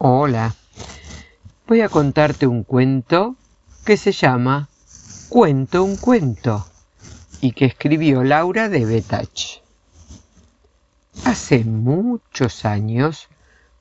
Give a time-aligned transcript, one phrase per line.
[0.00, 0.54] Hola,
[1.66, 3.34] voy a contarte un cuento
[3.84, 4.68] que se llama
[5.28, 6.64] Cuento un cuento
[7.40, 9.60] y que escribió Laura de Betach.
[11.24, 13.28] Hace muchos años,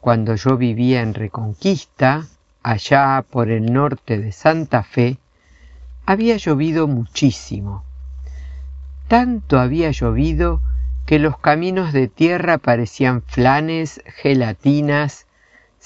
[0.01, 2.25] cuando yo vivía en Reconquista,
[2.63, 5.19] allá por el norte de Santa Fe,
[6.07, 7.83] había llovido muchísimo.
[9.07, 10.63] Tanto había llovido
[11.05, 15.26] que los caminos de tierra parecían flanes, gelatinas,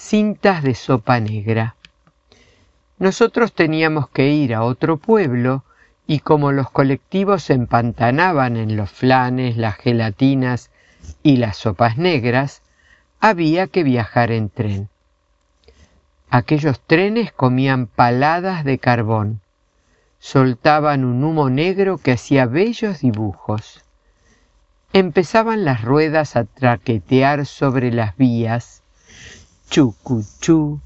[0.01, 1.75] cintas de sopa negra.
[2.97, 5.63] Nosotros teníamos que ir a otro pueblo
[6.05, 10.69] y como los colectivos se empantanaban en los flanes, las gelatinas
[11.23, 12.61] y las sopas negras,
[13.21, 14.89] había que viajar en tren.
[16.29, 19.39] Aquellos trenes comían paladas de carbón,
[20.19, 23.85] soltaban un humo negro que hacía bellos dibujos.
[24.93, 28.80] Empezaban las ruedas a traquetear sobre las vías.
[29.71, 30.81] Chucuchú,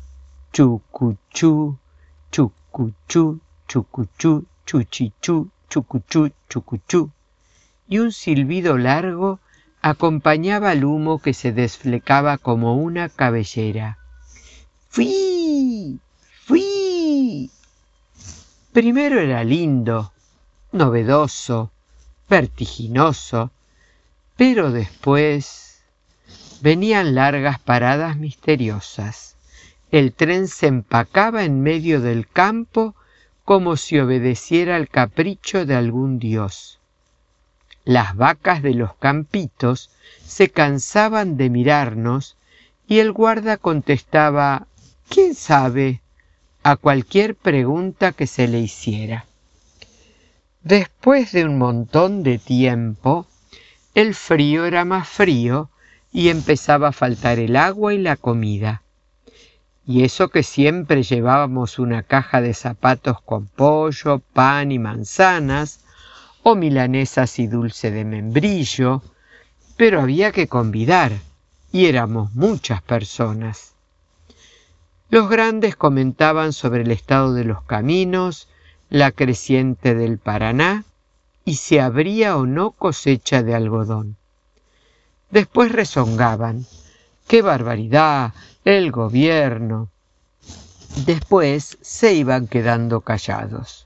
[0.54, 1.76] chucuchú,
[2.32, 7.10] chucuchú, chucuchú, chuchichú, chucuchú, chucuchú.
[7.88, 9.40] Y un silbido largo
[9.82, 13.98] acompañaba al humo que se desflecaba como una cabellera.
[14.90, 16.00] ¡Fui!
[16.46, 17.50] ¡Fui!
[18.72, 20.12] Primero era lindo,
[20.72, 21.72] novedoso,
[22.30, 23.50] vertiginoso,
[24.38, 25.75] pero después
[26.66, 29.36] venían largas paradas misteriosas.
[29.92, 32.96] El tren se empacaba en medio del campo
[33.44, 36.80] como si obedeciera al capricho de algún dios.
[37.84, 39.92] Las vacas de los campitos
[40.26, 42.36] se cansaban de mirarnos
[42.88, 44.66] y el guarda contestaba
[45.08, 46.02] ¿Quién sabe?
[46.64, 49.26] a cualquier pregunta que se le hiciera.
[50.64, 53.28] Después de un montón de tiempo,
[53.94, 55.70] el frío era más frío
[56.16, 58.84] y empezaba a faltar el agua y la comida.
[59.86, 65.82] Y eso que siempre llevábamos una caja de zapatos con pollo, pan y manzanas,
[66.42, 69.04] o milanesas y dulce de membrillo,
[69.76, 71.12] pero había que convidar,
[71.74, 73.74] y éramos muchas personas.
[75.10, 78.48] Los grandes comentaban sobre el estado de los caminos,
[78.90, 80.86] la creciente del Paraná,
[81.44, 84.16] y si habría o no cosecha de algodón.
[85.36, 86.66] Después rezongaban.
[87.28, 88.34] ¡Qué barbaridad!
[88.64, 89.90] El gobierno.
[91.06, 93.86] Después se iban quedando callados.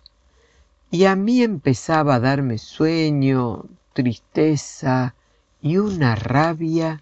[0.92, 5.16] Y a mí empezaba a darme sueño, tristeza
[5.60, 7.02] y una rabia.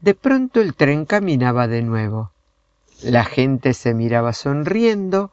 [0.00, 2.32] De pronto el tren caminaba de nuevo.
[3.00, 5.30] La gente se miraba sonriendo,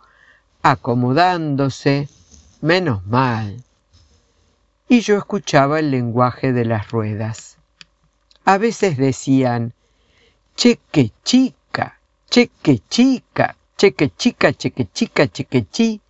[0.61, 2.09] acomodándose,
[2.61, 3.63] menos mal
[4.87, 7.57] y yo escuchaba el lenguaje de las ruedas.
[8.45, 9.73] A veces decían,
[10.57, 11.99] cheque chica,
[12.29, 16.01] cheque chica, cheque chica, cheque chica, cheque chi,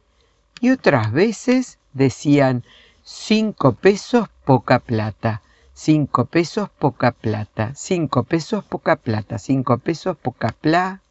[0.60, 2.64] y otras veces decían,
[3.04, 5.44] cinco pesos, poca plata,
[5.76, 11.02] cinco pesos, poca plata, cinco pesos, poca plata, cinco pesos, poca plata.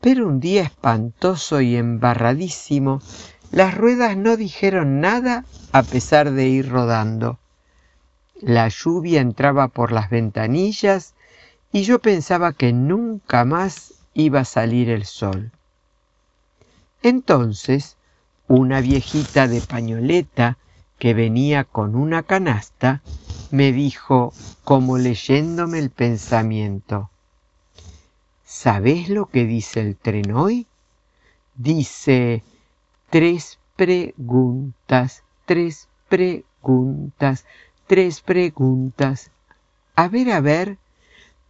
[0.00, 3.02] Pero un día espantoso y embarradísimo,
[3.50, 7.38] las ruedas no dijeron nada a pesar de ir rodando.
[8.42, 11.14] La lluvia entraba por las ventanillas
[11.70, 15.52] y yo pensaba que nunca más iba a salir el sol.
[17.02, 17.96] Entonces,
[18.48, 20.58] una viejita de pañoleta
[20.98, 23.00] que venía con una canasta
[23.52, 24.32] me dijo,
[24.64, 27.10] como leyéndome el pensamiento,
[28.44, 30.66] ¿Sabes lo que dice el tren hoy?
[31.54, 32.42] Dice,
[33.08, 37.46] tres preguntas, tres preguntas,
[37.92, 39.30] tres preguntas.
[39.96, 40.78] A ver, a ver,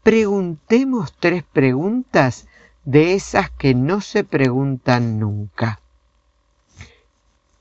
[0.03, 2.49] preguntemos tres preguntas
[2.85, 5.79] de esas que no se preguntan nunca.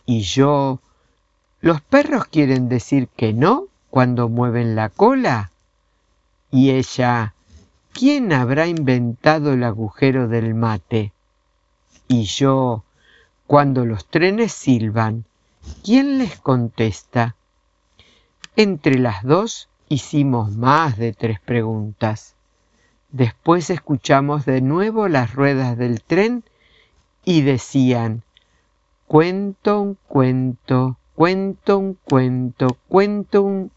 [0.08, 0.80] Y yo,
[1.59, 5.52] ¿los perros quieren decir que no cuando mueven la cola?
[6.50, 7.36] Y ella,
[7.94, 11.13] ¿quién habrá inventado el agujero del mate?
[12.07, 12.83] Y yo,
[13.45, 15.25] cuando los trenes silban,
[15.83, 17.36] ¿quién les contesta?
[18.56, 22.36] Entre las dos hicimos más de tres preguntas.
[23.12, 26.44] Después escuchamos de nuevo las ruedas del tren
[27.25, 28.24] y decían,
[29.07, 33.71] cuento un cuento, cuento un cuento, cuento un...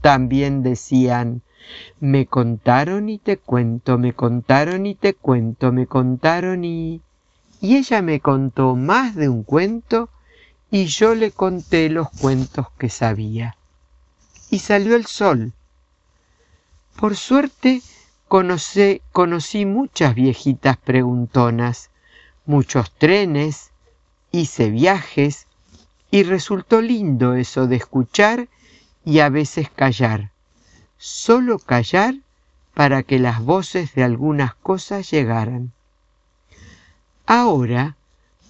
[0.00, 1.42] También decían,
[2.00, 7.02] me contaron y te cuento, me contaron y te cuento, me contaron y
[7.60, 10.08] y ella me contó más de un cuento
[10.70, 13.56] y yo le conté los cuentos que sabía.
[14.50, 15.52] Y salió el sol.
[16.96, 17.82] Por suerte
[18.28, 21.90] conocí muchas viejitas preguntonas,
[22.44, 23.70] muchos trenes,
[24.32, 25.46] hice viajes
[26.10, 28.48] y resultó lindo eso de escuchar
[29.04, 30.30] y a veces callar.
[30.98, 32.16] Solo callar
[32.74, 35.72] para que las voces de algunas cosas llegaran.
[37.26, 37.96] Ahora,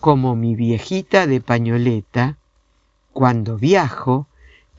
[0.00, 2.38] como mi viejita de pañoleta,
[3.12, 4.26] cuando viajo,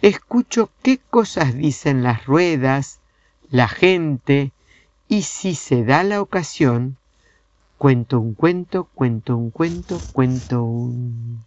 [0.01, 2.99] escucho qué cosas dicen las ruedas,
[3.49, 4.51] la gente,
[5.07, 6.97] y si se da la ocasión,
[7.77, 11.43] cuento un cuento, cuento un cuento, cuento un...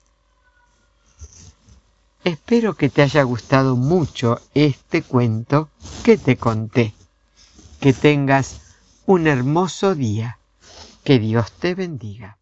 [2.25, 5.69] Espero que te haya gustado mucho este cuento
[6.05, 6.95] que te conté.
[7.81, 10.39] Que tengas un hermoso día.
[11.05, 12.39] Que Dios te bendiga.